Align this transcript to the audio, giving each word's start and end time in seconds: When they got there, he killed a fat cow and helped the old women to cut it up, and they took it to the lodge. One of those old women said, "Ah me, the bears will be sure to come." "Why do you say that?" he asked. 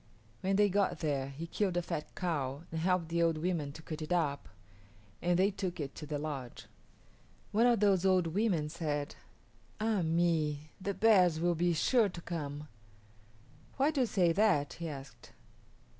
When 0.39 0.55
they 0.55 0.67
got 0.67 1.01
there, 1.01 1.29
he 1.29 1.45
killed 1.45 1.77
a 1.77 1.83
fat 1.83 2.15
cow 2.15 2.63
and 2.71 2.79
helped 2.79 3.09
the 3.09 3.21
old 3.21 3.37
women 3.37 3.71
to 3.73 3.83
cut 3.83 4.01
it 4.01 4.11
up, 4.11 4.49
and 5.21 5.37
they 5.37 5.51
took 5.51 5.79
it 5.79 5.93
to 5.93 6.07
the 6.07 6.17
lodge. 6.17 6.65
One 7.51 7.67
of 7.67 7.81
those 7.81 8.03
old 8.03 8.25
women 8.25 8.67
said, 8.69 9.13
"Ah 9.79 10.01
me, 10.01 10.71
the 10.81 10.95
bears 10.95 11.39
will 11.39 11.53
be 11.53 11.75
sure 11.75 12.09
to 12.09 12.21
come." 12.21 12.67
"Why 13.77 13.91
do 13.91 14.01
you 14.01 14.07
say 14.07 14.31
that?" 14.33 14.73
he 14.73 14.89
asked. 14.89 15.33